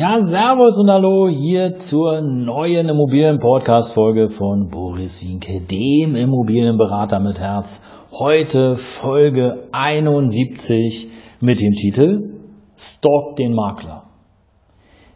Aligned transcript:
Ja, 0.00 0.20
Servus 0.20 0.78
und 0.78 0.88
Hallo 0.88 1.28
hier 1.28 1.72
zur 1.72 2.20
neuen 2.20 2.88
Immobilien-Podcast-Folge 2.88 4.30
von 4.30 4.68
Boris 4.70 5.20
Wienke, 5.24 5.60
dem 5.60 6.14
Immobilienberater 6.14 7.18
mit 7.18 7.40
Herz. 7.40 7.82
Heute 8.12 8.74
Folge 8.74 9.66
71 9.72 11.08
mit 11.40 11.60
dem 11.60 11.72
Titel 11.72 12.30
Stalk 12.76 13.34
den 13.40 13.54
Makler. 13.54 14.07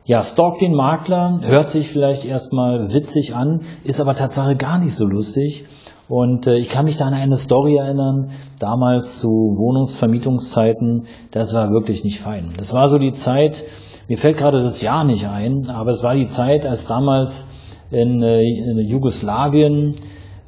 Ja, 0.05 0.21
Stalk 0.21 0.59
den 0.59 0.75
Makler 0.75 1.39
hört 1.43 1.69
sich 1.69 1.89
vielleicht 1.89 2.25
erstmal 2.25 2.93
witzig 2.93 3.37
an, 3.37 3.61
ist 3.85 4.01
aber 4.01 4.15
Tatsache 4.15 4.57
gar 4.57 4.79
nicht 4.81 4.97
so 4.97 5.07
lustig. 5.07 5.65
Und 6.09 6.49
äh, 6.49 6.57
ich 6.57 6.69
kann 6.69 6.87
mich 6.87 6.97
da 6.97 7.05
an 7.05 7.15
eine 7.15 7.37
Story 7.37 7.77
erinnern, 7.77 8.31
damals 8.59 9.21
zu 9.21 9.29
Wohnungsvermietungszeiten, 9.29 11.05
das 11.31 11.55
war 11.55 11.71
wirklich 11.71 12.03
nicht 12.03 12.19
fein. 12.19 12.53
Das 12.57 12.73
war 12.73 12.89
so 12.89 12.99
die 12.99 13.13
Zeit, 13.13 13.63
mir 14.09 14.19
fällt 14.19 14.39
gerade 14.39 14.59
das 14.59 14.83
Jahr 14.83 15.05
nicht 15.05 15.29
ein, 15.29 15.71
aber 15.71 15.93
es 15.93 16.03
war 16.03 16.17
die 16.17 16.27
Zeit, 16.27 16.67
als 16.67 16.89
damals 16.89 17.47
in, 17.93 18.23
äh, 18.25 18.43
in 18.43 18.81
Jugoslawien 18.81 19.95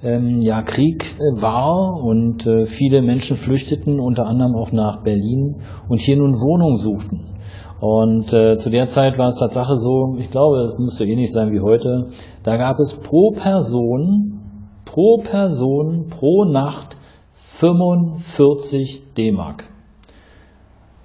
ähm, 0.02 0.40
ja 0.40 0.62
Krieg 0.62 1.04
äh, 1.04 1.40
war 1.40 2.02
und 2.02 2.44
äh, 2.48 2.64
viele 2.64 3.02
Menschen 3.02 3.36
flüchteten, 3.36 4.00
unter 4.00 4.26
anderem 4.26 4.56
auch 4.56 4.72
nach 4.72 5.04
Berlin 5.04 5.60
und 5.88 6.00
hier 6.00 6.16
nun 6.16 6.40
Wohnung 6.40 6.74
suchten. 6.74 7.33
Und 7.80 8.32
äh, 8.32 8.56
zu 8.56 8.70
der 8.70 8.86
Zeit 8.86 9.18
war 9.18 9.26
es 9.26 9.38
Tatsache 9.38 9.74
so, 9.74 10.16
ich 10.18 10.30
glaube, 10.30 10.60
es 10.62 10.78
muss 10.78 10.96
so 10.96 11.04
ähnlich 11.04 11.32
sein 11.32 11.52
wie 11.52 11.60
heute, 11.60 12.08
da 12.42 12.56
gab 12.56 12.78
es 12.78 12.94
pro 12.94 13.32
Person, 13.32 14.40
pro 14.84 15.18
Person, 15.18 16.06
pro 16.08 16.44
Nacht 16.44 16.96
45 17.34 19.14
D-Mark. 19.14 19.64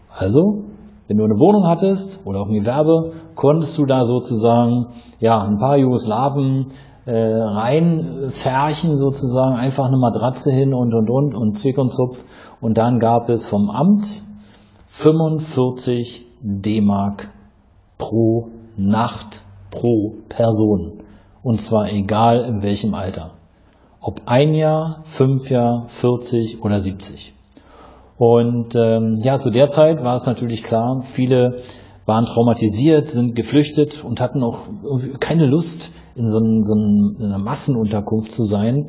Also 0.09 0.63
wenn 1.07 1.17
du 1.17 1.23
eine 1.23 1.39
Wohnung 1.39 1.65
hattest 1.65 2.19
oder 2.25 2.41
auch 2.41 2.47
ein 2.47 2.59
Gewerbe, 2.59 3.13
konntest 3.33 3.77
du 3.79 3.85
da 3.85 4.03
sozusagen 4.05 4.87
ja 5.19 5.41
ein 5.41 5.57
paar 5.57 5.75
Jugoslawen 5.75 6.67
äh, 7.05 7.11
reinfärchen 7.11 8.95
sozusagen, 8.95 9.55
einfach 9.55 9.85
eine 9.85 9.97
Matratze 9.97 10.53
hin 10.53 10.73
und 10.73 10.93
und 10.93 11.09
und 11.09 11.33
und 11.33 11.57
Zwick 11.57 11.79
und 11.79 11.87
Zupf 11.87 12.23
und 12.61 12.77
dann 12.77 12.99
gab 12.99 13.27
es 13.29 13.47
vom 13.47 13.71
Amt 13.71 14.23
45 14.85 16.28
D-Mark 16.41 17.29
pro 17.97 18.49
Nacht 18.77 19.43
pro 19.71 20.13
Person 20.29 21.03
und 21.43 21.61
zwar 21.61 21.91
egal 21.91 22.45
in 22.45 22.61
welchem 22.61 22.93
Alter. 22.93 23.31
Ob 24.01 24.21
ein 24.25 24.53
Jahr, 24.53 25.01
fünf 25.03 25.49
Jahr, 25.49 25.85
40 25.87 26.63
oder 26.63 26.79
70. 26.79 27.33
Und 28.17 28.75
ähm, 28.75 29.19
ja, 29.23 29.39
zu 29.39 29.49
der 29.49 29.67
Zeit 29.67 30.03
war 30.03 30.15
es 30.15 30.25
natürlich 30.25 30.63
klar, 30.63 31.01
viele 31.01 31.57
waren 32.05 32.25
traumatisiert, 32.25 33.05
sind 33.05 33.35
geflüchtet 33.35 34.03
und 34.03 34.19
hatten 34.19 34.41
auch 34.43 34.67
keine 35.19 35.45
Lust, 35.45 35.91
in 36.15 36.25
so, 36.25 36.39
ein, 36.39 36.63
so 36.63 36.73
einer 36.73 37.37
Massenunterkunft 37.37 38.31
zu 38.31 38.43
sein. 38.43 38.87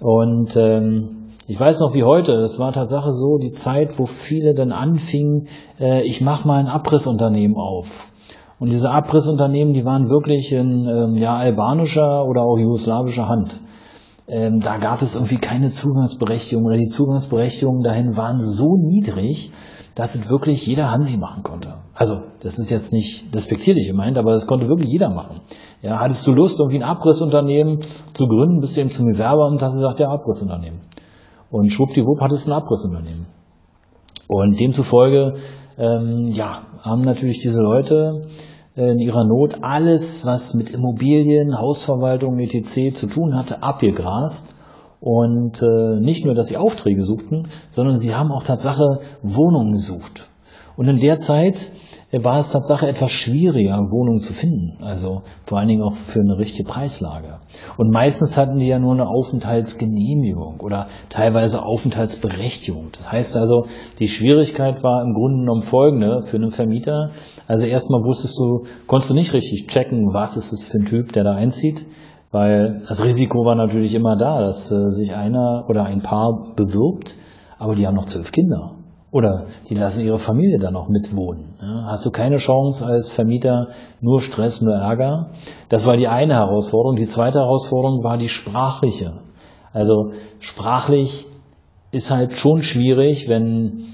Und 0.00 0.56
ähm, 0.56 1.21
ich 1.52 1.60
weiß 1.60 1.80
noch 1.80 1.92
wie 1.92 2.02
heute, 2.02 2.32
es 2.36 2.58
war 2.58 2.72
Tatsache 2.72 3.10
so 3.10 3.36
die 3.36 3.50
Zeit, 3.50 3.98
wo 3.98 4.06
viele 4.06 4.54
dann 4.54 4.72
anfingen, 4.72 5.48
äh, 5.78 6.02
ich 6.02 6.22
mache 6.22 6.48
mal 6.48 6.58
ein 6.58 6.66
Abrissunternehmen 6.66 7.58
auf. 7.58 8.06
Und 8.58 8.72
diese 8.72 8.90
Abrissunternehmen, 8.90 9.74
die 9.74 9.84
waren 9.84 10.08
wirklich 10.08 10.50
in 10.54 10.88
ähm, 10.88 11.14
ja, 11.16 11.36
albanischer 11.36 12.24
oder 12.24 12.40
auch 12.40 12.56
jugoslawischer 12.56 13.28
Hand 13.28 13.60
ähm, 14.28 14.60
da 14.60 14.78
gab 14.78 15.02
es 15.02 15.14
irgendwie 15.14 15.36
keine 15.36 15.68
Zugangsberechtigung 15.68 16.64
oder 16.64 16.76
die 16.76 16.88
Zugangsberechtigungen 16.88 17.82
dahin 17.82 18.16
waren 18.16 18.38
so 18.38 18.76
niedrig, 18.78 19.50
dass 19.94 20.14
es 20.14 20.30
wirklich 20.30 20.66
jeder 20.66 20.90
Hansi 20.90 21.18
machen 21.18 21.42
konnte. 21.42 21.74
Also, 21.92 22.22
das 22.40 22.58
ist 22.58 22.70
jetzt 22.70 22.94
nicht 22.94 23.34
despektierlich 23.34 23.88
gemeint, 23.88 24.16
aber 24.16 24.32
das 24.32 24.46
konnte 24.46 24.68
wirklich 24.68 24.90
jeder 24.90 25.10
machen. 25.10 25.42
Ja, 25.82 25.98
hattest 25.98 26.26
du 26.26 26.32
Lust, 26.32 26.58
irgendwie 26.60 26.78
ein 26.78 26.88
Abrissunternehmen 26.88 27.80
zu 28.14 28.26
gründen, 28.26 28.60
bist 28.60 28.76
du 28.76 28.80
eben 28.80 28.88
zum 28.88 29.04
Bewerber 29.04 29.44
und 29.46 29.60
hast 29.60 29.74
gesagt, 29.74 30.00
ja, 30.00 30.08
Abrissunternehmen. 30.08 30.80
Und 31.52 31.70
schwuppdiwupp 31.70 32.20
hattest 32.20 32.48
du 32.48 32.52
ein 32.52 32.56
Abrissunternehmen. 32.56 33.26
Und 34.26 34.58
demzufolge, 34.58 35.34
ähm, 35.78 36.28
ja, 36.32 36.62
haben 36.80 37.02
natürlich 37.02 37.40
diese 37.40 37.62
Leute 37.62 38.22
in 38.74 38.98
ihrer 38.98 39.24
Not 39.24 39.62
alles, 39.62 40.24
was 40.24 40.54
mit 40.54 40.70
Immobilien, 40.70 41.58
Hausverwaltung, 41.58 42.38
etc. 42.38 42.94
zu 42.94 43.06
tun 43.06 43.36
hatte, 43.36 43.62
abgegrast. 43.62 44.56
Und 44.98 45.62
äh, 45.62 46.00
nicht 46.00 46.24
nur, 46.24 46.34
dass 46.34 46.46
sie 46.46 46.56
Aufträge 46.56 47.02
suchten, 47.02 47.48
sondern 47.68 47.96
sie 47.96 48.14
haben 48.14 48.32
auch 48.32 48.44
Tatsache 48.44 49.00
Wohnungen 49.22 49.72
gesucht. 49.72 50.30
Und 50.76 50.88
in 50.88 51.00
der 51.00 51.16
Zeit 51.16 51.70
war 52.20 52.38
es 52.38 52.52
Tatsache 52.52 52.86
etwas 52.86 53.10
schwieriger, 53.10 53.78
Wohnungen 53.90 54.20
zu 54.20 54.34
finden. 54.34 54.76
Also 54.84 55.22
vor 55.46 55.58
allen 55.58 55.68
Dingen 55.68 55.82
auch 55.82 55.96
für 55.96 56.20
eine 56.20 56.38
richtige 56.38 56.68
Preislage. 56.68 57.38
Und 57.78 57.90
meistens 57.90 58.36
hatten 58.36 58.58
die 58.58 58.66
ja 58.66 58.78
nur 58.78 58.92
eine 58.92 59.08
Aufenthaltsgenehmigung 59.08 60.60
oder 60.60 60.88
teilweise 61.08 61.64
Aufenthaltsberechtigung. 61.64 62.90
Das 62.92 63.10
heißt 63.10 63.36
also, 63.38 63.64
die 63.98 64.08
Schwierigkeit 64.08 64.82
war 64.82 65.02
im 65.02 65.14
Grunde 65.14 65.38
genommen 65.40 65.62
folgende 65.62 66.22
für 66.26 66.36
einen 66.36 66.50
Vermieter. 66.50 67.12
Also 67.48 67.64
erstmal 67.64 68.02
wusstest 68.04 68.38
du, 68.38 68.66
konntest 68.86 69.10
du 69.10 69.14
nicht 69.14 69.32
richtig 69.32 69.68
checken, 69.68 70.12
was 70.12 70.36
ist 70.36 70.52
es 70.52 70.62
für 70.62 70.78
ein 70.78 70.84
Typ, 70.84 71.12
der 71.12 71.24
da 71.24 71.32
einzieht. 71.32 71.86
Weil 72.30 72.82
das 72.88 73.04
Risiko 73.04 73.44
war 73.44 73.54
natürlich 73.54 73.94
immer 73.94 74.16
da, 74.16 74.40
dass 74.40 74.70
äh, 74.70 74.88
sich 74.88 75.14
einer 75.14 75.64
oder 75.68 75.84
ein 75.84 76.02
Paar 76.02 76.54
bewirbt, 76.56 77.16
aber 77.58 77.74
die 77.74 77.86
haben 77.86 77.94
noch 77.94 78.06
zwölf 78.06 78.32
Kinder. 78.32 78.81
Oder 79.12 79.44
die 79.68 79.74
lassen 79.74 80.04
ihre 80.04 80.18
Familie 80.18 80.58
dann 80.58 80.74
auch 80.74 80.88
mitwohnen. 80.88 81.54
Hast 81.86 82.06
du 82.06 82.10
keine 82.10 82.38
Chance 82.38 82.86
als 82.86 83.10
Vermieter, 83.10 83.68
nur 84.00 84.20
Stress, 84.20 84.62
nur 84.62 84.74
Ärger. 84.74 85.32
Das 85.68 85.86
war 85.86 85.98
die 85.98 86.08
eine 86.08 86.32
Herausforderung. 86.34 86.96
Die 86.96 87.04
zweite 87.04 87.40
Herausforderung 87.40 88.02
war 88.02 88.16
die 88.16 88.30
sprachliche. 88.30 89.20
Also 89.70 90.12
sprachlich 90.38 91.26
ist 91.90 92.10
halt 92.10 92.32
schon 92.32 92.62
schwierig, 92.62 93.28
wenn 93.28 93.84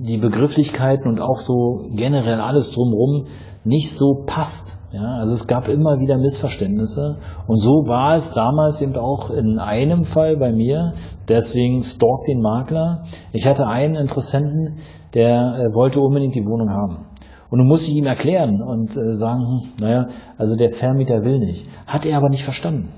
die 0.00 0.16
Begrifflichkeiten 0.16 1.08
und 1.08 1.20
auch 1.20 1.38
so 1.40 1.88
generell 1.94 2.40
alles 2.40 2.70
drumherum 2.70 3.26
nicht 3.64 3.90
so 3.90 4.24
passt. 4.24 4.78
Ja, 4.92 5.16
also 5.18 5.34
es 5.34 5.46
gab 5.46 5.68
immer 5.68 5.98
wieder 6.00 6.16
Missverständnisse 6.16 7.18
und 7.46 7.56
so 7.56 7.72
war 7.86 8.14
es 8.14 8.32
damals 8.32 8.80
eben 8.80 8.96
auch 8.96 9.30
in 9.30 9.58
einem 9.58 10.04
Fall 10.04 10.36
bei 10.38 10.52
mir. 10.52 10.94
Deswegen 11.28 11.82
stalk 11.82 12.24
den 12.26 12.40
Makler. 12.40 13.04
Ich 13.32 13.46
hatte 13.46 13.66
einen 13.66 13.96
Interessenten, 13.96 14.78
der 15.14 15.30
äh, 15.30 15.74
wollte 15.74 16.00
unbedingt 16.00 16.34
die 16.34 16.46
Wohnung 16.46 16.70
haben. 16.70 17.06
Und 17.50 17.58
du 17.58 17.64
musst 17.64 17.88
ihm 17.88 18.06
erklären 18.06 18.62
und 18.62 18.96
äh, 18.96 19.12
sagen, 19.12 19.68
naja, 19.80 20.08
also 20.38 20.56
der 20.56 20.72
Vermieter 20.72 21.22
will 21.22 21.40
nicht. 21.40 21.66
Hat 21.86 22.06
er 22.06 22.16
aber 22.16 22.28
nicht 22.30 22.44
verstanden. 22.44 22.92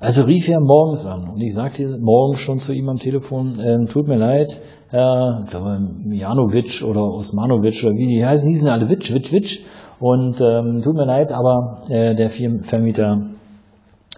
Also 0.00 0.22
rief 0.22 0.48
er 0.48 0.60
morgens 0.60 1.04
an 1.04 1.28
und 1.28 1.42
ich 1.42 1.52
sagte 1.52 1.98
morgens 2.00 2.40
schon 2.40 2.58
zu 2.58 2.72
ihm 2.72 2.88
am 2.88 2.96
Telefon, 2.96 3.60
äh, 3.60 3.84
tut 3.84 4.08
mir 4.08 4.16
leid, 4.16 4.58
Herr 4.88 5.44
äh, 5.52 6.16
Janovic 6.16 6.82
oder 6.82 7.02
Osmanovic 7.02 7.84
oder 7.84 7.94
wie 7.96 8.06
die 8.06 8.24
heißen, 8.24 8.48
die 8.48 8.56
sind 8.56 8.68
alle 8.68 8.88
Witsch, 8.88 9.12
Witsch, 9.12 9.30
Witsch. 9.30 9.60
Und 10.00 10.40
ähm, 10.40 10.80
tut 10.82 10.94
mir 10.94 11.04
leid, 11.04 11.30
aber 11.30 11.82
äh, 11.90 12.14
der 12.14 12.30
Firmenvermieter 12.30 13.26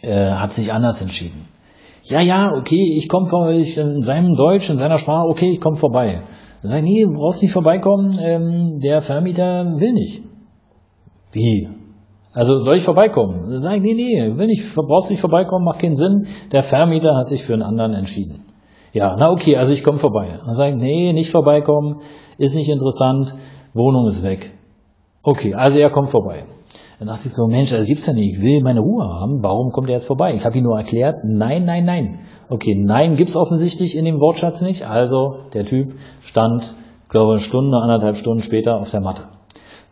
äh, 0.02 0.31
hat 0.31 0.52
sich 0.52 0.73
anders 0.73 1.02
entschieden. 1.02 1.49
Ja, 2.05 2.20
ja, 2.20 2.52
okay, 2.56 2.94
ich 2.96 3.08
komme 3.08 3.26
vor, 3.26 3.50
ich, 3.50 3.76
in 3.76 4.02
seinem 4.02 4.35
Deutsch, 4.35 4.70
in 4.70 4.76
seiner 4.76 4.99
Sprache, 4.99 5.28
okay, 5.28 5.50
ich 5.50 5.61
komme 5.61 5.76
vorbei. 5.76 6.23
Ich, 6.62 6.70
nee, 6.70 7.05
brauchst 7.06 7.43
nicht 7.43 7.52
vorbeikommen, 7.52 8.17
ähm, 8.23 8.78
der 8.81 9.02
Vermieter 9.02 9.64
will 9.78 9.94
nicht. 9.94 10.23
Wie? 11.32 11.81
Also 12.32 12.58
soll 12.58 12.76
ich 12.76 12.82
vorbeikommen? 12.82 13.50
Dann 13.50 13.61
sage 13.61 13.76
ich, 13.76 13.82
nee, 13.82 13.94
nee, 13.94 14.37
will 14.37 14.46
nicht, 14.46 14.75
brauchst 14.75 15.11
nicht 15.11 15.20
vorbeikommen, 15.20 15.64
macht 15.64 15.81
keinen 15.81 15.94
Sinn. 15.94 16.26
Der 16.50 16.62
Vermieter 16.62 17.14
hat 17.14 17.29
sich 17.29 17.44
für 17.44 17.52
einen 17.52 17.62
anderen 17.62 17.93
entschieden. 17.93 18.46
Ja, 18.93 19.17
na 19.19 19.31
okay, 19.31 19.56
also 19.56 19.73
ich 19.73 19.84
komme 19.84 19.99
vorbei. 19.99 20.38
Dann 20.44 20.55
sage 20.55 20.70
ich, 20.73 20.76
nee, 20.76 21.12
nicht 21.12 21.31
vorbeikommen, 21.31 22.00
ist 22.38 22.55
nicht 22.55 22.70
interessant, 22.70 23.34
Wohnung 23.75 24.06
ist 24.06 24.23
weg. 24.23 24.50
Okay, 25.23 25.55
also 25.55 25.79
er 25.79 25.90
kommt 25.90 26.11
vorbei. 26.11 26.44
Dann 26.99 27.08
dachte 27.08 27.29
ich 27.29 27.34
so, 27.34 27.46
Mensch, 27.46 27.70
das 27.70 27.87
gibt's 27.87 28.06
ja 28.06 28.12
nicht, 28.12 28.37
ich 28.37 28.43
will 28.43 28.61
meine 28.62 28.81
Ruhe 28.81 29.05
haben, 29.05 29.43
warum 29.43 29.73
kommt 29.73 29.88
er 29.88 29.94
jetzt 29.94 30.06
vorbei? 30.06 30.35
Ich 30.35 30.44
habe 30.44 30.56
ihm 30.56 30.64
nur 30.64 30.78
erklärt, 30.78 31.17
nein, 31.25 31.64
nein, 31.64 31.85
nein. 31.85 32.20
Okay, 32.49 32.76
nein 32.78 33.17
gibt's 33.17 33.37
offensichtlich 33.37 33.96
in 33.96 34.05
dem 34.05 34.20
Wortschatz 34.20 34.62
nicht, 34.62 34.87
also 34.87 35.37
der 35.52 35.64
Typ 35.64 35.94
stand, 36.20 36.76
glaube 37.08 37.32
eine 37.32 37.40
Stunde, 37.40 37.76
anderthalb 37.76 38.17
Stunden 38.17 38.43
später 38.43 38.78
auf 38.78 38.90
der 38.90 39.00
Matte. 39.00 39.23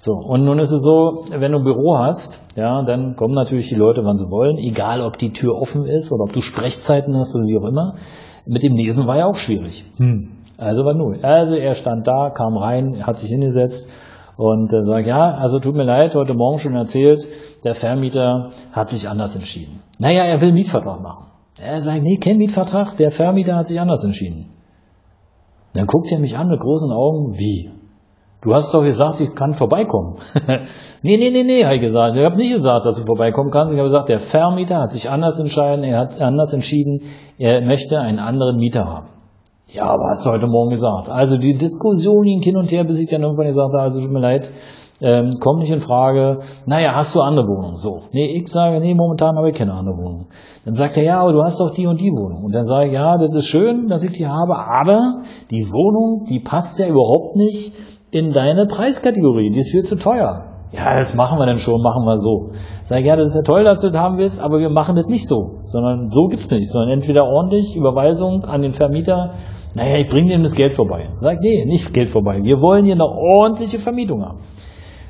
So, 0.02 0.14
und 0.14 0.46
nun 0.46 0.58
ist 0.60 0.72
es 0.72 0.82
so, 0.82 1.24
wenn 1.30 1.52
du 1.52 1.58
ein 1.58 1.64
Büro 1.64 1.98
hast, 1.98 2.40
ja, 2.56 2.82
dann 2.84 3.16
kommen 3.16 3.34
natürlich 3.34 3.68
die 3.68 3.74
Leute, 3.74 4.00
wann 4.02 4.16
sie 4.16 4.30
wollen, 4.30 4.56
egal 4.56 5.02
ob 5.02 5.18
die 5.18 5.34
Tür 5.34 5.54
offen 5.54 5.84
ist 5.84 6.10
oder 6.10 6.24
ob 6.24 6.32
du 6.32 6.40
Sprechzeiten 6.40 7.18
hast 7.18 7.36
oder 7.36 7.44
wie 7.44 7.58
auch 7.58 7.68
immer. 7.68 7.96
Mit 8.46 8.62
dem 8.62 8.76
Lesen 8.76 9.06
war 9.06 9.18
ja 9.18 9.26
auch 9.26 9.34
schwierig. 9.34 9.84
Hm. 9.98 10.38
Also 10.56 10.86
war 10.86 10.94
null. 10.94 11.20
Also 11.22 11.54
er 11.54 11.74
stand 11.74 12.06
da, 12.06 12.30
kam 12.30 12.56
rein, 12.56 13.06
hat 13.06 13.18
sich 13.18 13.28
hingesetzt 13.28 13.90
und 14.38 14.72
äh, 14.72 14.80
sagt, 14.80 15.06
ja, 15.06 15.36
also 15.36 15.58
tut 15.58 15.74
mir 15.74 15.84
leid, 15.84 16.14
heute 16.14 16.32
Morgen 16.32 16.60
schon 16.60 16.76
erzählt, 16.76 17.28
der 17.62 17.74
Vermieter 17.74 18.48
hat 18.72 18.88
sich 18.88 19.06
anders 19.06 19.36
entschieden. 19.36 19.82
Naja, 19.98 20.24
er 20.24 20.40
will 20.40 20.48
einen 20.48 20.56
Mietvertrag 20.56 21.02
machen. 21.02 21.26
Er 21.60 21.82
sagt, 21.82 22.02
nee, 22.02 22.16
kein 22.16 22.38
Mietvertrag, 22.38 22.96
der 22.96 23.10
Vermieter 23.10 23.54
hat 23.54 23.66
sich 23.66 23.78
anders 23.78 24.02
entschieden. 24.02 24.46
Dann 25.74 25.84
guckt 25.84 26.10
er 26.10 26.20
mich 26.20 26.38
an 26.38 26.48
mit 26.48 26.60
großen 26.60 26.90
Augen, 26.90 27.38
wie? 27.38 27.70
Du 28.42 28.54
hast 28.54 28.72
doch 28.72 28.82
gesagt, 28.82 29.20
ich 29.20 29.34
kann 29.34 29.52
vorbeikommen. 29.52 30.16
nee, 31.02 31.18
nee, 31.18 31.30
nee, 31.30 31.44
nee, 31.44 31.62
habe 31.62 31.74
ich 31.74 31.82
gesagt. 31.82 32.16
Ich 32.16 32.24
habe 32.24 32.36
nicht 32.36 32.54
gesagt, 32.54 32.86
dass 32.86 32.96
du 32.96 33.04
vorbeikommen 33.04 33.50
kannst. 33.50 33.72
Ich 33.72 33.78
habe 33.78 33.88
gesagt, 33.88 34.08
der 34.08 34.18
Vermieter 34.18 34.80
hat 34.80 34.90
sich 34.90 35.10
anders 35.10 35.38
entschieden. 35.38 35.84
Er 35.84 36.00
hat 36.00 36.18
anders 36.18 36.54
entschieden. 36.54 37.02
Er 37.36 37.60
möchte 37.60 38.00
einen 38.00 38.18
anderen 38.18 38.56
Mieter 38.56 38.86
haben. 38.86 39.08
Ja, 39.68 39.90
aber 39.90 40.08
hast 40.08 40.24
du 40.24 40.30
heute 40.30 40.46
Morgen 40.46 40.70
gesagt. 40.70 41.10
Also 41.10 41.36
die 41.36 41.52
Diskussion 41.52 42.24
ging 42.24 42.40
hin 42.40 42.56
und 42.56 42.72
her, 42.72 42.84
bis 42.84 42.98
ich 42.98 43.08
dann 43.10 43.22
irgendwann 43.22 43.46
gesagt 43.46 43.72
habe, 43.72 43.82
also 43.82 44.00
tut 44.00 44.10
mir 44.10 44.20
leid, 44.20 44.50
ähm, 45.02 45.36
kommt 45.38 45.60
nicht 45.60 45.70
in 45.70 45.78
Frage. 45.78 46.38
Naja, 46.66 46.94
hast 46.94 47.14
du 47.14 47.20
andere 47.20 47.46
Wohnung? 47.46 47.74
So. 47.74 48.00
Nee, 48.12 48.36
ich 48.36 48.48
sage, 48.48 48.80
nee, 48.80 48.94
momentan 48.94 49.36
habe 49.36 49.50
ich 49.50 49.56
keine 49.56 49.72
andere 49.72 49.96
Wohnung. 49.96 50.26
Dann 50.64 50.74
sagt 50.74 50.96
er, 50.96 51.04
ja, 51.04 51.20
aber 51.20 51.32
du 51.32 51.42
hast 51.42 51.60
doch 51.60 51.70
die 51.70 51.86
und 51.86 52.00
die 52.00 52.10
Wohnung. 52.10 52.44
Und 52.44 52.52
dann 52.52 52.64
sage 52.64 52.88
ich, 52.88 52.94
ja, 52.94 53.16
das 53.16 53.34
ist 53.34 53.46
schön, 53.46 53.88
dass 53.88 54.02
ich 54.02 54.12
die 54.12 54.26
habe, 54.26 54.56
aber 54.56 55.20
die 55.50 55.64
Wohnung, 55.66 56.24
die 56.28 56.40
passt 56.40 56.78
ja 56.78 56.86
überhaupt 56.86 57.36
nicht 57.36 57.72
in 58.10 58.32
deine 58.32 58.66
Preiskategorie, 58.66 59.50
die 59.50 59.58
ist 59.58 59.70
viel 59.70 59.84
zu 59.84 59.96
teuer. 59.96 60.46
Ja, 60.72 60.94
das 60.94 61.16
machen 61.16 61.38
wir 61.38 61.46
dann 61.46 61.56
schon, 61.56 61.82
machen 61.82 62.04
wir 62.04 62.16
so. 62.16 62.50
Sag 62.84 63.00
ich, 63.00 63.06
ja, 63.06 63.16
das 63.16 63.28
ist 63.28 63.34
ja 63.34 63.42
toll, 63.42 63.64
dass 63.64 63.80
du 63.80 63.90
das 63.90 64.00
haben 64.00 64.18
willst, 64.18 64.40
aber 64.40 64.60
wir 64.60 64.70
machen 64.70 64.94
das 64.94 65.06
nicht 65.06 65.26
so, 65.26 65.60
sondern 65.64 66.06
so 66.06 66.28
gibt's 66.28 66.50
nicht, 66.50 66.70
sondern 66.70 66.98
entweder 66.98 67.24
ordentlich, 67.24 67.74
Überweisung 67.74 68.44
an 68.44 68.62
den 68.62 68.72
Vermieter, 68.72 69.32
naja, 69.74 69.98
ich 69.98 70.08
bringe 70.08 70.30
dem 70.30 70.42
das 70.42 70.54
Geld 70.54 70.76
vorbei. 70.76 71.08
Sag, 71.18 71.40
nee, 71.40 71.64
nicht 71.64 71.92
Geld 71.92 72.08
vorbei, 72.08 72.40
wir 72.42 72.60
wollen 72.60 72.84
hier 72.84 72.94
eine 72.94 73.06
ordentliche 73.06 73.80
Vermietung 73.80 74.22
haben. 74.22 74.38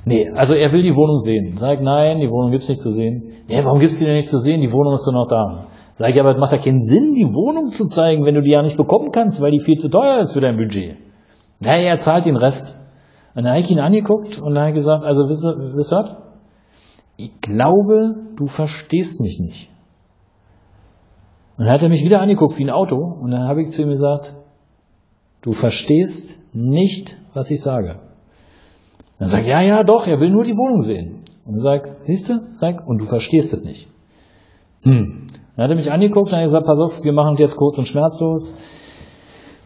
Nee, 0.07 0.31
also 0.35 0.55
er 0.55 0.73
will 0.73 0.83
die 0.83 0.95
Wohnung 0.95 1.19
sehen. 1.19 1.53
Sag, 1.57 1.83
nein, 1.83 2.21
die 2.21 2.31
Wohnung 2.31 2.53
gibt's 2.53 2.71
nicht 2.71 2.81
zu 2.81 2.91
sehen. 2.91 3.33
Nee, 3.49 3.61
warum 3.63 3.81
gibt's 3.81 3.99
die 3.99 4.07
denn 4.07 4.15
nicht 4.15 4.31
zu 4.31 4.39
sehen? 4.39 4.63
Die 4.63 4.73
Wohnung 4.73 4.95
ist 4.95 5.07
doch 5.07 5.13
noch 5.13 5.29
da. 5.29 5.67
Sag 5.93 6.11
ich, 6.11 6.21
aber 6.21 6.33
es 6.33 6.41
macht 6.41 6.53
ja 6.53 6.59
keinen 6.59 6.83
Sinn, 6.83 7.13
die 7.15 7.27
Wohnung 7.27 7.67
zu 7.67 7.87
zeigen, 7.87 8.25
wenn 8.25 8.35
du 8.35 8.41
die 8.41 8.53
ja 8.53 8.63
nicht 8.63 8.79
bekommen 8.79 9.13
kannst, 9.13 9.43
weil 9.43 9.51
die 9.51 9.61
viel 9.61 9.77
zu 9.77 9.91
teuer 9.91 10.19
ist 10.19 10.33
für 10.33 10.41
dein 10.41 10.57
Budget. 10.57 10.97
Naja, 11.59 11.91
er 11.91 11.99
zahlt 11.99 12.25
den 12.25 12.37
Rest. 12.37 12.79
Und 13.35 13.45
dann 13.45 13.53
habe 13.53 13.61
ich 13.61 13.71
ihn 13.71 13.81
angeguckt 13.81 14.41
und 14.41 14.55
dann 14.55 14.63
habe 14.63 14.71
ich 14.71 14.77
gesagt, 14.77 15.05
also 15.05 15.29
wisst 15.29 15.45
ihr, 15.45 15.75
wisst 15.75 15.93
ihr 15.93 15.99
was? 15.99 16.17
Ich 17.17 17.41
glaube, 17.41 18.15
du 18.37 18.47
verstehst 18.47 19.21
mich 19.21 19.39
nicht. 19.39 19.71
Und 21.57 21.67
dann 21.67 21.75
hat 21.75 21.83
er 21.83 21.89
mich 21.91 22.05
wieder 22.05 22.21
angeguckt 22.21 22.59
wie 22.59 22.65
ein 22.65 22.71
Auto 22.71 22.97
und 22.97 23.31
dann 23.31 23.47
habe 23.47 23.63
ich 23.63 23.71
zu 23.71 23.83
ihm 23.83 23.91
gesagt, 23.91 24.35
du 25.43 25.53
verstehst 25.53 26.43
nicht, 26.55 27.19
was 27.35 27.51
ich 27.51 27.61
sage. 27.61 28.01
Dann 29.19 29.29
sagt 29.29 29.47
ja, 29.47 29.61
ja, 29.61 29.85
doch, 29.85 30.07
er 30.07 30.19
will 30.19 30.31
nur 30.31 30.45
die 30.45 30.57
Wohnung 30.57 30.83
sehen. 30.83 31.25
Und 31.45 31.55
er 31.55 31.61
sagt, 31.61 32.03
siehst 32.03 32.31
du, 32.31 32.35
sag, 32.55 32.87
und 32.87 33.01
du 33.01 33.05
verstehst 33.05 33.53
es 33.53 33.63
nicht. 33.63 33.89
Hm. 34.83 35.27
Dann 35.57 35.65
hat 35.65 35.71
er 35.71 35.77
mich 35.77 35.93
angeguckt 35.93 36.33
und 36.33 36.39
hat 36.39 36.45
gesagt, 36.45 36.65
pass 36.65 36.79
auf, 36.79 37.05
wir 37.05 37.13
machen 37.13 37.37
jetzt 37.37 37.57
kurz 37.57 37.77
und 37.77 37.87
schmerzlos. 37.87 38.57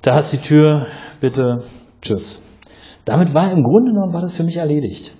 Da 0.02 0.18
ist 0.18 0.32
die 0.32 0.38
Tür, 0.38 0.86
bitte, 1.20 1.62
tschüss. 2.02 2.42
Damit 3.04 3.34
war 3.34 3.50
im 3.52 3.62
Grunde 3.62 3.92
genommen 3.92 4.12
war 4.12 4.22
das 4.22 4.32
für 4.32 4.44
mich 4.44 4.56
erledigt. 4.56 5.14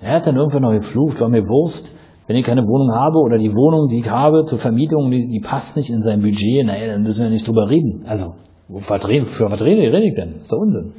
Er 0.00 0.16
hat 0.16 0.26
dann 0.26 0.36
irgendwann 0.36 0.62
noch 0.62 0.72
geflucht, 0.72 1.20
war 1.20 1.28
mir 1.28 1.42
Wurst, 1.42 1.94
wenn 2.26 2.36
ich 2.36 2.44
keine 2.44 2.62
Wohnung 2.62 2.94
habe 2.94 3.18
oder 3.18 3.36
die 3.36 3.52
Wohnung, 3.52 3.88
die 3.88 3.98
ich 3.98 4.10
habe 4.10 4.40
zur 4.40 4.58
Vermietung, 4.58 5.10
die, 5.10 5.28
die 5.28 5.40
passt 5.40 5.76
nicht 5.76 5.90
in 5.90 6.00
sein 6.00 6.20
Budget, 6.20 6.66
naja, 6.66 6.92
dann 6.92 7.02
müssen 7.02 7.22
wir 7.22 7.30
nicht 7.30 7.46
drüber 7.46 7.68
reden. 7.68 8.04
Also, 8.06 8.34
was 8.68 9.08
rede, 9.08 9.26
für 9.26 9.50
was 9.50 9.62
rede, 9.62 9.92
rede 9.92 10.06
ich 10.06 10.14
denn? 10.14 10.40
ist 10.40 10.52
doch 10.52 10.58
Unsinn. 10.58 10.92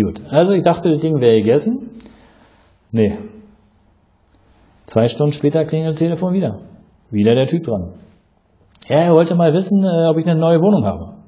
Gut, 0.00 0.22
also 0.30 0.52
ich 0.52 0.62
dachte, 0.62 0.90
das 0.90 1.00
Ding 1.00 1.20
wäre 1.20 1.36
gegessen. 1.36 1.90
Nee. 2.92 3.18
Zwei 4.86 5.06
Stunden 5.06 5.32
später 5.32 5.64
klingelt 5.64 5.92
das 5.92 5.98
Telefon 5.98 6.32
wieder. 6.32 6.60
Wieder 7.10 7.34
der 7.34 7.46
Typ 7.46 7.64
dran. 7.64 7.92
Ja, 8.88 8.96
er 8.96 9.12
wollte 9.12 9.34
mal 9.34 9.52
wissen, 9.52 9.84
äh, 9.84 10.08
ob 10.08 10.16
ich 10.16 10.26
eine 10.26 10.40
neue 10.40 10.60
Wohnung 10.60 10.84
habe. 10.84 11.19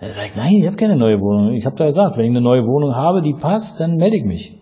Er 0.00 0.10
sagt, 0.10 0.36
nein, 0.36 0.54
ich 0.60 0.66
habe 0.66 0.76
keine 0.76 0.96
neue 0.96 1.20
Wohnung. 1.20 1.52
Ich 1.52 1.66
habe 1.66 1.76
da 1.76 1.84
gesagt, 1.84 2.16
wenn 2.16 2.24
ich 2.24 2.30
eine 2.30 2.40
neue 2.40 2.62
Wohnung 2.62 2.94
habe, 2.96 3.20
die 3.20 3.34
passt, 3.34 3.80
dann 3.80 3.96
melde 3.96 4.16
ich 4.16 4.24
mich. 4.24 4.58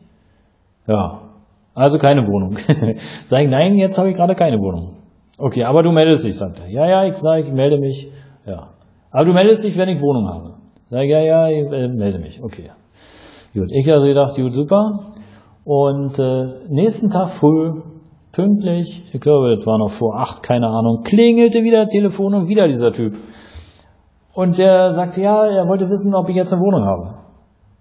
Ja, 0.89 1.21
also 1.75 1.99
keine 1.99 2.23
Wohnung. 2.27 2.57
sag 3.25 3.43
ich, 3.43 3.49
nein, 3.49 3.75
jetzt 3.77 3.99
habe 3.99 4.11
ich 4.11 4.17
gerade 4.17 4.35
keine 4.35 4.59
Wohnung. 4.59 4.97
Okay, 5.39 5.63
aber 5.63 5.85
du 5.85 5.93
meldest 5.93 6.25
dich, 6.25 6.37
sagt 6.37 6.61
er. 6.61 6.69
Ja, 6.69 6.89
ja, 6.89 7.07
ich 7.07 7.15
sage, 7.15 7.43
ich 7.43 7.53
melde 7.53 7.79
mich. 7.79 8.11
Ja. 8.45 8.71
Aber 9.13 9.25
du 9.27 9.33
meldest 9.33 9.65
dich, 9.65 9.77
wenn 9.77 9.89
ich 9.89 10.01
Wohnung 10.01 10.29
habe. 10.29 10.55
Sag 10.91 11.03
ich, 11.05 11.11
ja, 11.11 11.21
ja, 11.21 11.49
ich 11.49 11.71
äh, 11.71 11.87
melde 11.87 12.19
mich. 12.19 12.43
Okay. 12.43 12.71
Gut, 13.55 13.71
ich 13.71 13.89
also 13.93 14.07
gedacht, 14.07 14.35
gut, 14.35 14.51
super. 14.51 15.13
Und 15.65 16.19
äh, 16.19 16.47
nächsten 16.69 17.11
Tag 17.11 17.29
früh, 17.29 17.83
pünktlich, 18.33 19.05
ich 19.13 19.21
glaube, 19.21 19.55
das 19.57 19.67
war 19.67 19.79
noch 19.79 19.91
vor 19.91 20.19
acht, 20.19 20.43
keine 20.43 20.67
Ahnung, 20.67 21.03
klingelte 21.05 21.63
wieder 21.63 21.81
das 21.81 21.91
Telefon 21.91 22.35
und 22.35 22.49
wieder 22.49 22.67
dieser 22.67 22.91
Typ. 22.91 23.15
Und 24.39 24.57
der 24.57 24.93
sagte, 24.93 25.21
ja, 25.21 25.47
er 25.47 25.67
wollte 25.67 25.91
wissen, 25.91 26.15
ob 26.15 26.29
ich 26.29 26.37
jetzt 26.37 26.53
eine 26.53 26.63
Wohnung 26.63 26.85
habe. 26.85 27.15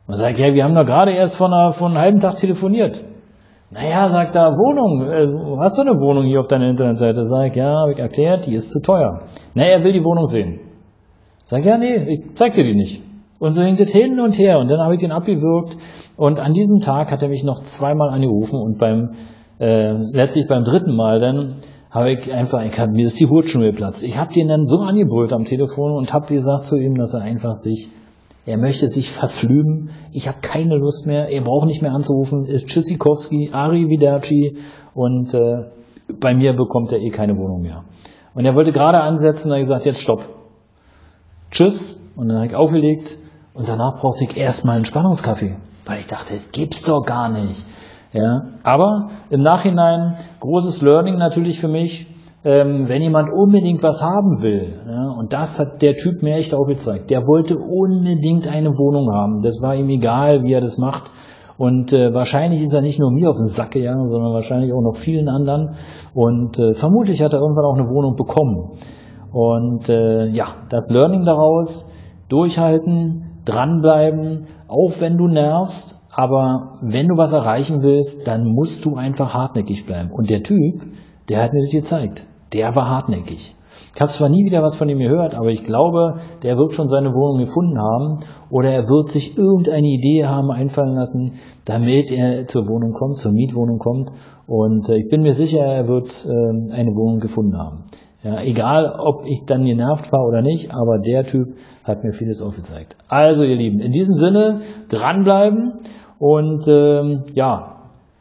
Und 0.07 0.15
sag 0.15 0.31
ich, 0.31 0.39
ja, 0.39 0.55
wir 0.55 0.63
haben 0.63 0.73
doch 0.73 0.87
gerade 0.87 1.11
erst 1.11 1.35
von, 1.35 1.53
einer, 1.53 1.71
von 1.71 1.91
einem 1.91 2.01
halben 2.01 2.19
Tag 2.19 2.33
telefoniert. 2.33 3.05
Naja, 3.69 4.09
sagt 4.09 4.35
er, 4.35 4.53
Wohnung, 4.53 5.07
äh, 5.07 5.61
hast 5.61 5.77
du 5.77 5.83
eine 5.83 5.99
Wohnung 6.01 6.23
hier 6.23 6.39
auf 6.39 6.47
deiner 6.47 6.67
Internetseite? 6.67 7.23
Sag 7.25 7.51
ich, 7.51 7.55
ja, 7.57 7.75
habe 7.75 7.91
ich 7.91 7.99
erklärt, 7.99 8.47
die 8.47 8.55
ist 8.55 8.71
zu 8.71 8.81
teuer. 8.81 9.19
Naja, 9.53 9.77
er 9.77 9.83
will 9.83 9.93
die 9.93 10.03
Wohnung 10.03 10.23
sehen. 10.23 10.61
Sag 11.45 11.59
ich, 11.59 11.67
ja, 11.67 11.77
nee, 11.77 11.95
ich 12.15 12.33
zeig 12.33 12.53
dir 12.53 12.63
die 12.63 12.73
nicht. 12.73 13.03
Und 13.37 13.51
so 13.51 13.61
hing 13.61 13.75
das 13.77 13.91
hin 13.91 14.19
und 14.19 14.39
her 14.39 14.57
und 14.57 14.67
dann 14.67 14.79
habe 14.79 14.95
ich 14.95 14.99
den 14.99 15.11
abgewürgt 15.11 15.77
und 16.15 16.39
an 16.39 16.53
diesem 16.53 16.79
Tag 16.79 17.11
hat 17.11 17.21
er 17.21 17.29
mich 17.29 17.43
noch 17.43 17.59
zweimal 17.59 18.09
angerufen 18.09 18.59
und 18.59 18.79
beim 18.79 19.11
äh, 19.59 19.91
letztlich 19.91 20.47
beim 20.47 20.63
dritten 20.63 20.95
Mal 20.95 21.19
dann 21.19 21.57
habe 21.97 22.13
ich 22.13 22.31
einfach, 22.31 22.63
ich 22.63 22.79
hab, 22.79 22.89
mir 22.89 23.07
ist 23.07 23.19
die 23.19 23.27
Hut 23.27 23.49
schon 23.49 23.61
geplatzt. 23.61 24.03
Ich 24.03 24.17
habe 24.17 24.33
den 24.33 24.47
dann 24.47 24.65
so 24.65 24.77
angebrüllt 24.77 25.33
am 25.33 25.45
Telefon 25.45 25.91
und 25.93 26.13
habe 26.13 26.33
gesagt 26.33 26.63
zu 26.63 26.77
ihm, 26.77 26.95
dass 26.95 27.13
er 27.13 27.21
einfach 27.21 27.53
sich, 27.53 27.89
er 28.45 28.57
möchte 28.57 28.87
sich 28.87 29.11
verflügen. 29.11 29.89
Ich 30.11 30.27
habe 30.27 30.37
keine 30.41 30.75
Lust 30.77 31.07
mehr. 31.07 31.29
Er 31.29 31.41
braucht 31.43 31.67
nicht 31.67 31.81
mehr 31.81 31.91
anzurufen. 31.91 32.45
Ist 32.45 32.67
Tschüssikowski, 32.67 33.49
Ari 33.51 33.89
Vidaci 33.89 34.57
und 34.93 35.33
äh, 35.33 35.65
bei 36.19 36.33
mir 36.33 36.53
bekommt 36.53 36.91
er 36.93 36.99
eh 36.99 37.09
keine 37.09 37.35
Wohnung 37.35 37.61
mehr. 37.61 37.83
Und 38.33 38.45
er 38.45 38.55
wollte 38.55 38.71
gerade 38.71 39.01
ansetzen, 39.01 39.51
und 39.51 39.57
hat 39.57 39.63
gesagt, 39.63 39.85
jetzt 39.85 40.01
stopp. 40.01 40.29
Tschüss. 41.51 42.03
Und 42.15 42.29
dann 42.29 42.37
habe 42.37 42.47
ich 42.47 42.55
aufgelegt 42.55 43.17
und 43.53 43.67
danach 43.67 43.99
brauchte 43.99 44.23
ich 44.23 44.37
erstmal 44.37 44.75
einen 44.75 44.85
Spannungskaffee, 44.85 45.57
weil 45.85 45.99
ich 45.99 46.07
dachte, 46.07 46.33
das 46.33 46.51
gibt's 46.51 46.83
doch 46.83 47.03
gar 47.03 47.29
nicht. 47.29 47.63
Ja, 48.13 48.41
aber 48.63 49.07
im 49.29 49.41
Nachhinein 49.41 50.15
großes 50.39 50.81
Learning 50.81 51.17
natürlich 51.17 51.59
für 51.59 51.67
mich, 51.67 52.07
ähm, 52.43 52.87
wenn 52.87 53.01
jemand 53.01 53.29
unbedingt 53.33 53.83
was 53.83 54.01
haben 54.01 54.41
will, 54.41 54.79
ja, 54.87 55.09
und 55.11 55.33
das 55.33 55.59
hat 55.59 55.81
der 55.81 55.93
Typ 55.93 56.21
mir 56.21 56.35
echt 56.35 56.53
aufgezeigt, 56.53 57.09
der 57.09 57.27
wollte 57.27 57.57
unbedingt 57.57 58.49
eine 58.49 58.69
Wohnung 58.69 59.13
haben. 59.13 59.41
Das 59.43 59.61
war 59.61 59.75
ihm 59.75 59.89
egal, 59.89 60.43
wie 60.43 60.53
er 60.53 60.61
das 60.61 60.77
macht. 60.77 61.11
Und 61.57 61.91
äh, 61.91 62.13
wahrscheinlich 62.13 62.61
ist 62.61 62.73
er 62.73 62.81
nicht 62.81 62.99
nur 62.99 63.11
mir 63.11 63.31
auf 63.31 63.37
den 63.37 63.45
Sack 63.45 63.71
gegangen, 63.71 64.05
sondern 64.05 64.31
wahrscheinlich 64.31 64.71
auch 64.71 64.81
noch 64.81 64.95
vielen 64.95 65.27
anderen. 65.27 65.71
Und 66.13 66.59
äh, 66.59 66.73
vermutlich 66.73 67.21
hat 67.23 67.33
er 67.33 67.39
irgendwann 67.39 67.65
auch 67.65 67.75
eine 67.75 67.89
Wohnung 67.89 68.15
bekommen. 68.15 68.77
Und 69.31 69.89
äh, 69.89 70.27
ja, 70.27 70.55
das 70.69 70.89
Learning 70.89 71.25
daraus, 71.25 71.89
durchhalten, 72.29 73.41
dranbleiben, 73.45 74.45
auch 74.67 74.99
wenn 74.99 75.17
du 75.17 75.27
nervst, 75.27 75.96
aber 76.17 76.79
wenn 76.81 77.09
du 77.09 77.15
was 77.15 77.31
erreichen 77.31 77.83
willst, 77.83 78.27
dann 78.27 78.43
musst 78.43 78.83
du 78.85 78.95
einfach 78.95 79.35
hartnäckig 79.35 79.85
bleiben. 79.85 80.09
Und 80.11 80.31
der 80.31 80.41
Typ, 80.41 80.81
der 81.29 81.43
hat 81.43 81.53
mir 81.53 81.61
das 81.61 81.71
gezeigt. 81.71 82.27
Der 82.53 82.75
war 82.75 82.89
hartnäckig. 82.89 83.55
Ich 83.93 84.01
habe 84.01 84.11
zwar 84.11 84.27
nie 84.27 84.43
wieder 84.43 84.63
was 84.63 84.75
von 84.75 84.89
ihm 84.89 84.97
gehört, 84.97 85.35
aber 85.35 85.49
ich 85.49 85.63
glaube, 85.63 86.15
der 86.41 86.57
wird 86.57 86.73
schon 86.73 86.87
seine 86.87 87.09
Wohnung 87.09 87.45
gefunden 87.45 87.77
haben 87.77 88.21
oder 88.49 88.71
er 88.71 88.87
wird 88.89 89.09
sich 89.09 89.37
irgendeine 89.37 89.85
Idee 89.85 90.25
haben 90.25 90.49
einfallen 90.49 90.95
lassen, 90.95 91.33
damit 91.65 92.11
er 92.11 92.47
zur 92.47 92.67
Wohnung 92.67 92.93
kommt, 92.93 93.19
zur 93.19 93.33
Mietwohnung 93.33 93.77
kommt. 93.77 94.11
Und 94.47 94.89
äh, 94.89 94.97
ich 94.97 95.09
bin 95.09 95.21
mir 95.21 95.33
sicher, 95.33 95.63
er 95.63 95.87
wird 95.87 96.25
ähm, 96.25 96.71
eine 96.71 96.95
Wohnung 96.95 97.19
gefunden 97.19 97.59
haben. 97.59 97.83
Ja, 98.23 98.41
egal, 98.41 98.97
ob 98.99 99.25
ich 99.25 99.45
dann 99.45 99.65
genervt 99.65 100.11
war 100.11 100.25
oder 100.25 100.41
nicht, 100.41 100.73
aber 100.73 100.97
der 100.97 101.21
Typ 101.21 101.57
hat 101.83 102.03
mir 102.03 102.11
vieles 102.11 102.41
aufgezeigt. 102.41 102.97
Also, 103.07 103.45
ihr 103.45 103.55
Lieben, 103.55 103.79
in 103.79 103.91
diesem 103.91 104.15
Sinne, 104.15 104.61
dranbleiben 104.89 105.75
und 106.19 106.67
ähm, 106.67 107.23
ja, 107.33 107.75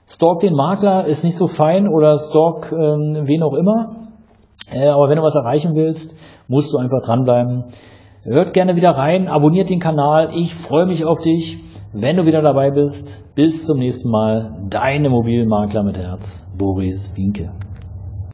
stalk 0.07 0.41
den 0.41 0.55
Makler 0.55 1.07
ist 1.07 1.25
nicht 1.25 1.37
so 1.37 1.47
fein 1.47 1.89
oder 1.89 2.19
stalk 2.19 2.73
ähm, 2.73 3.23
wen 3.27 3.43
auch 3.43 3.55
immer. 3.55 3.97
Äh, 4.73 4.89
aber 4.89 5.09
wenn 5.09 5.17
du 5.17 5.23
was 5.23 5.35
erreichen 5.35 5.75
willst, 5.75 6.17
musst 6.49 6.73
du 6.73 6.79
einfach 6.79 7.03
dranbleiben. 7.05 7.65
Hört 8.23 8.55
gerne 8.55 8.77
wieder 8.77 8.91
rein, 8.91 9.29
abonniert 9.29 9.71
den 9.71 9.79
Kanal. 9.79 10.31
Ich 10.35 10.55
freue 10.55 10.87
mich 10.87 11.05
auf 11.05 11.21
dich. 11.21 11.59
wenn 11.93 12.17
du 12.17 12.27
wieder 12.27 12.43
dabei 12.43 12.71
bist. 12.71 13.35
Bis 13.35 13.65
zum 13.65 13.79
nächsten 13.79 14.11
Mal. 14.11 14.51
Deine 14.69 15.07
Immobilienmakler 15.07 15.83
mit 15.83 15.97
Herz, 15.97 16.47
Boris 16.59 17.17
Wienke. 17.17 17.53